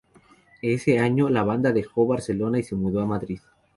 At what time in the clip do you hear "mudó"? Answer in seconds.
2.73-3.01